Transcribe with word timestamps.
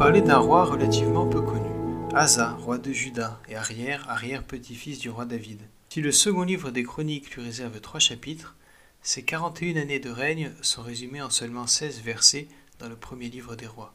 parler 0.00 0.22
d'un 0.22 0.38
roi 0.38 0.64
relativement 0.64 1.26
peu 1.26 1.42
connu, 1.42 1.68
Asa, 2.14 2.52
roi 2.52 2.78
de 2.78 2.90
Juda 2.90 3.38
et 3.50 3.54
arrière-arrière-petit-fils 3.54 4.98
du 4.98 5.10
roi 5.10 5.26
David. 5.26 5.60
Si 5.90 6.00
le 6.00 6.10
second 6.10 6.40
livre 6.40 6.70
des 6.70 6.84
Chroniques 6.84 7.36
lui 7.36 7.42
réserve 7.42 7.82
trois 7.82 8.00
chapitres, 8.00 8.56
ses 9.02 9.22
41 9.22 9.76
années 9.76 10.00
de 10.00 10.08
règne 10.08 10.52
sont 10.62 10.80
résumées 10.80 11.20
en 11.20 11.28
seulement 11.28 11.66
16 11.66 12.00
versets 12.00 12.48
dans 12.78 12.88
le 12.88 12.96
premier 12.96 13.28
livre 13.28 13.56
des 13.56 13.66
rois. 13.66 13.92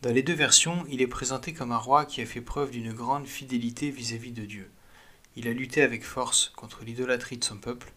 Dans 0.00 0.10
les 0.10 0.22
deux 0.22 0.32
versions, 0.32 0.86
il 0.88 1.02
est 1.02 1.06
présenté 1.06 1.52
comme 1.52 1.72
un 1.72 1.76
roi 1.76 2.06
qui 2.06 2.22
a 2.22 2.26
fait 2.26 2.40
preuve 2.40 2.70
d'une 2.70 2.94
grande 2.94 3.26
fidélité 3.26 3.90
vis-à-vis 3.90 4.32
de 4.32 4.46
Dieu. 4.46 4.70
Il 5.36 5.48
a 5.48 5.52
lutté 5.52 5.82
avec 5.82 6.02
force 6.02 6.50
contre 6.56 6.82
l'idolâtrie 6.82 7.36
de 7.36 7.44
son 7.44 7.58
peuple, 7.58 7.92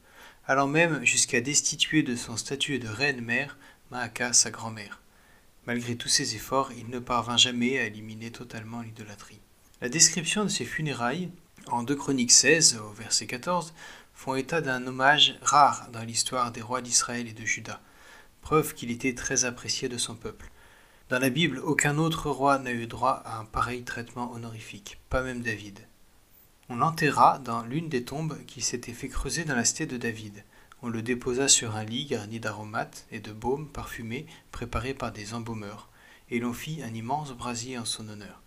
allant 0.45 0.67
même 0.67 1.05
jusqu'à 1.05 1.39
destituer 1.39 2.03
de 2.03 2.17
son 2.17 2.35
statut 2.35 2.79
de 2.79 2.89
reine-mère 2.89 3.57
Maaka, 3.91 4.34
sa 4.34 4.51
grand-mère. 4.51 4.99
Malgré 5.67 5.95
tous 5.95 6.09
ses 6.09 6.35
efforts, 6.35 6.71
il 6.77 6.89
ne 6.89 6.99
parvint 6.99 7.37
jamais 7.37 7.79
à 7.79 7.85
éliminer 7.85 8.31
totalement 8.31 8.81
l'idolâtrie. 8.81 9.39
La 9.81 9.89
description 9.89 10.43
de 10.43 10.49
ses 10.49 10.65
funérailles, 10.65 11.29
en 11.67 11.81
2 11.81 11.95
Chroniques 11.95 12.31
16 12.31 12.77
au 12.77 12.93
verset 12.93 13.25
14, 13.25 13.73
font 14.13 14.35
état 14.35 14.61
d'un 14.61 14.85
hommage 14.85 15.37
rare 15.41 15.89
dans 15.91 16.03
l'histoire 16.03 16.51
des 16.51 16.61
rois 16.61 16.81
d'Israël 16.81 17.27
et 17.27 17.33
de 17.33 17.45
Juda, 17.45 17.81
preuve 18.41 18.75
qu'il 18.75 18.91
était 18.91 19.15
très 19.15 19.45
apprécié 19.45 19.89
de 19.89 19.97
son 19.97 20.15
peuple. 20.15 20.51
Dans 21.09 21.20
la 21.20 21.29
Bible, 21.29 21.59
aucun 21.59 21.97
autre 21.97 22.29
roi 22.29 22.59
n'a 22.59 22.71
eu 22.71 22.85
droit 22.85 23.21
à 23.25 23.39
un 23.39 23.45
pareil 23.45 23.84
traitement 23.84 24.31
honorifique, 24.34 24.99
pas 25.09 25.23
même 25.23 25.41
David. 25.41 25.79
On 26.70 26.77
l'enterra 26.77 27.40
dans 27.40 27.63
l'une 27.63 27.90
des 27.90 28.03
tombes 28.03 28.37
qui 28.45 28.62
s'était 28.62 28.93
fait 28.93 29.09
creuser 29.09 29.45
dans 29.45 29.55
la 29.55 29.65
cité 29.65 29.85
de 29.85 29.97
David. 29.97 30.43
On 30.85 30.89
le 30.89 31.01
déposa 31.01 31.47
sur 31.47 31.75
un 31.75 31.83
lit 31.83 32.05
garni 32.05 32.39
d'aromates 32.39 33.07
et 33.09 33.19
de 33.19 33.31
baumes 33.31 33.67
parfumés 33.67 34.27
préparés 34.51 34.93
par 34.93 35.11
des 35.11 35.33
embaumeurs, 35.33 35.89
et 36.29 36.37
l'on 36.37 36.53
fit 36.53 36.83
un 36.83 36.93
immense 36.93 37.31
brasier 37.31 37.79
en 37.79 37.85
son 37.85 38.07
honneur. 38.07 38.39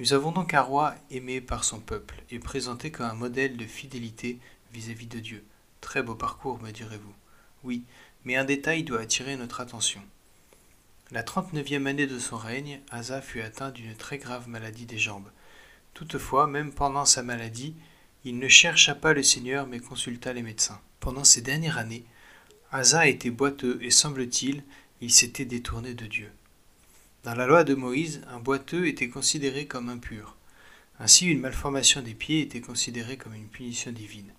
Nous 0.00 0.14
avons 0.14 0.32
donc 0.32 0.54
un 0.54 0.62
roi 0.62 0.94
aimé 1.10 1.42
par 1.42 1.64
son 1.64 1.78
peuple 1.78 2.22
et 2.30 2.38
présenté 2.38 2.90
comme 2.90 3.04
un 3.04 3.12
modèle 3.12 3.58
de 3.58 3.66
fidélité 3.66 4.38
vis-à-vis 4.72 5.04
-vis 5.04 5.10
de 5.10 5.18
Dieu. 5.18 5.44
Très 5.82 6.02
beau 6.02 6.14
parcours, 6.14 6.58
me 6.62 6.70
direz-vous. 6.70 7.14
Oui, 7.64 7.84
mais 8.24 8.36
un 8.36 8.46
détail 8.46 8.82
doit 8.82 9.02
attirer 9.02 9.36
notre 9.36 9.60
attention. 9.60 10.00
La 11.10 11.22
trente-neuvième 11.22 11.86
année 11.86 12.06
de 12.06 12.18
son 12.18 12.38
règne, 12.38 12.80
Asa 12.90 13.20
fut 13.20 13.42
atteint 13.42 13.72
d'une 13.72 13.94
très 13.94 14.16
grave 14.16 14.48
maladie 14.48 14.86
des 14.86 14.96
jambes. 14.96 15.30
Toutefois, 15.92 16.46
même 16.46 16.72
pendant 16.72 17.04
sa 17.04 17.22
maladie, 17.22 17.74
il 18.24 18.38
ne 18.38 18.48
chercha 18.48 18.94
pas 18.94 19.12
le 19.12 19.22
Seigneur 19.22 19.66
mais 19.66 19.80
consulta 19.80 20.32
les 20.32 20.42
médecins. 20.42 20.80
Pendant 21.08 21.24
ces 21.24 21.40
dernières 21.40 21.78
années, 21.78 22.04
Asa 22.70 23.08
était 23.08 23.30
boiteux 23.30 23.78
et 23.80 23.90
semble-t-il, 23.90 24.62
il 25.00 25.10
s'était 25.10 25.46
détourné 25.46 25.94
de 25.94 26.04
Dieu. 26.04 26.30
Dans 27.24 27.34
la 27.34 27.46
loi 27.46 27.64
de 27.64 27.74
Moïse, 27.74 28.20
un 28.28 28.40
boiteux 28.40 28.86
était 28.86 29.08
considéré 29.08 29.64
comme 29.64 29.88
impur. 29.88 30.36
Ainsi, 31.00 31.24
une 31.24 31.40
malformation 31.40 32.02
des 32.02 32.12
pieds 32.12 32.42
était 32.42 32.60
considérée 32.60 33.16
comme 33.16 33.32
une 33.32 33.48
punition 33.48 33.90
divine. 33.90 34.30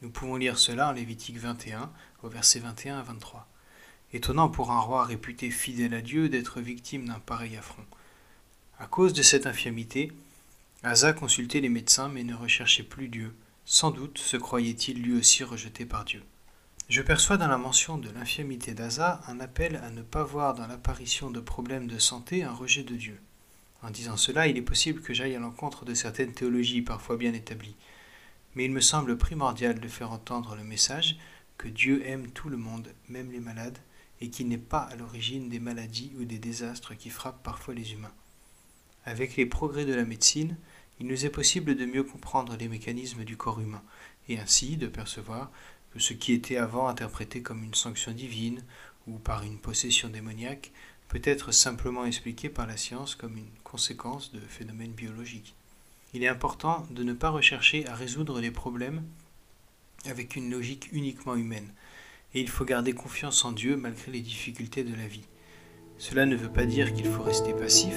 Nous 0.00 0.10
pouvons 0.10 0.36
lire 0.36 0.60
cela 0.60 0.90
en 0.90 0.92
Lévitique 0.92 1.38
21, 1.38 1.90
au 2.22 2.28
verset 2.28 2.60
21 2.60 3.00
à 3.00 3.02
23. 3.02 3.48
Étonnant 4.12 4.48
pour 4.48 4.70
un 4.70 4.78
roi 4.78 5.04
réputé 5.04 5.50
fidèle 5.50 5.94
à 5.94 6.02
Dieu 6.02 6.28
d'être 6.28 6.60
victime 6.60 7.08
d'un 7.08 7.18
pareil 7.18 7.56
affront. 7.56 7.84
À 8.78 8.86
cause 8.86 9.12
de 9.12 9.22
cette 9.22 9.48
infirmité, 9.48 10.12
Asa 10.84 11.12
consultait 11.12 11.60
les 11.60 11.68
médecins 11.68 12.08
mais 12.08 12.22
ne 12.22 12.36
recherchait 12.36 12.84
plus 12.84 13.08
Dieu. 13.08 13.34
Sans 13.72 13.92
doute 13.92 14.18
se 14.18 14.36
croyait-il 14.36 15.00
lui 15.00 15.16
aussi 15.16 15.44
rejeté 15.44 15.86
par 15.86 16.04
Dieu. 16.04 16.24
Je 16.88 17.02
perçois 17.02 17.36
dans 17.36 17.46
la 17.46 17.56
mention 17.56 17.98
de 17.98 18.10
l'infirmité 18.10 18.74
d'Asa 18.74 19.20
un 19.28 19.38
appel 19.38 19.76
à 19.76 19.90
ne 19.90 20.02
pas 20.02 20.24
voir 20.24 20.54
dans 20.54 20.66
l'apparition 20.66 21.30
de 21.30 21.38
problèmes 21.38 21.86
de 21.86 22.00
santé 22.00 22.42
un 22.42 22.52
rejet 22.52 22.82
de 22.82 22.96
Dieu. 22.96 23.20
En 23.82 23.90
disant 23.90 24.16
cela, 24.16 24.48
il 24.48 24.56
est 24.56 24.60
possible 24.60 25.00
que 25.02 25.14
j'aille 25.14 25.36
à 25.36 25.38
l'encontre 25.38 25.84
de 25.84 25.94
certaines 25.94 26.32
théologies 26.32 26.82
parfois 26.82 27.16
bien 27.16 27.32
établies. 27.32 27.76
Mais 28.56 28.64
il 28.64 28.72
me 28.72 28.80
semble 28.80 29.16
primordial 29.16 29.78
de 29.78 29.86
faire 29.86 30.10
entendre 30.10 30.56
le 30.56 30.64
message 30.64 31.16
que 31.56 31.68
Dieu 31.68 32.04
aime 32.08 32.32
tout 32.32 32.48
le 32.48 32.56
monde, 32.56 32.92
même 33.08 33.30
les 33.30 33.38
malades, 33.38 33.78
et 34.20 34.30
qui 34.30 34.44
n'est 34.44 34.58
pas 34.58 34.80
à 34.80 34.96
l'origine 34.96 35.48
des 35.48 35.60
maladies 35.60 36.10
ou 36.18 36.24
des 36.24 36.40
désastres 36.40 36.96
qui 36.96 37.08
frappent 37.08 37.44
parfois 37.44 37.74
les 37.74 37.92
humains. 37.92 38.14
Avec 39.04 39.36
les 39.36 39.46
progrès 39.46 39.84
de 39.84 39.94
la 39.94 40.04
médecine, 40.04 40.56
il 41.00 41.06
nous 41.06 41.24
est 41.24 41.30
possible 41.30 41.74
de 41.74 41.86
mieux 41.86 42.04
comprendre 42.04 42.56
les 42.56 42.68
mécanismes 42.68 43.24
du 43.24 43.36
corps 43.36 43.60
humain, 43.60 43.82
et 44.28 44.38
ainsi 44.38 44.76
de 44.76 44.86
percevoir 44.86 45.50
que 45.92 45.98
ce 45.98 46.12
qui 46.12 46.32
était 46.32 46.58
avant 46.58 46.88
interprété 46.88 47.40
comme 47.42 47.64
une 47.64 47.74
sanction 47.74 48.12
divine 48.12 48.62
ou 49.06 49.18
par 49.18 49.42
une 49.42 49.58
possession 49.58 50.08
démoniaque 50.08 50.72
peut 51.08 51.22
être 51.24 51.52
simplement 51.52 52.04
expliqué 52.04 52.48
par 52.48 52.66
la 52.66 52.76
science 52.76 53.14
comme 53.14 53.36
une 53.36 53.50
conséquence 53.64 54.30
de 54.32 54.40
phénomènes 54.40 54.92
biologiques. 54.92 55.54
Il 56.12 56.22
est 56.22 56.28
important 56.28 56.86
de 56.90 57.02
ne 57.02 57.14
pas 57.14 57.30
rechercher 57.30 57.86
à 57.86 57.94
résoudre 57.94 58.40
les 58.40 58.50
problèmes 58.50 59.02
avec 60.04 60.36
une 60.36 60.50
logique 60.50 60.90
uniquement 60.92 61.34
humaine, 61.34 61.72
et 62.34 62.40
il 62.40 62.48
faut 62.48 62.64
garder 62.64 62.92
confiance 62.92 63.44
en 63.44 63.52
Dieu 63.52 63.76
malgré 63.76 64.12
les 64.12 64.20
difficultés 64.20 64.84
de 64.84 64.94
la 64.94 65.06
vie. 65.06 65.26
Cela 65.98 66.26
ne 66.26 66.36
veut 66.36 66.52
pas 66.52 66.66
dire 66.66 66.92
qu'il 66.94 67.06
faut 67.06 67.22
rester 67.22 67.52
passif, 67.52 67.96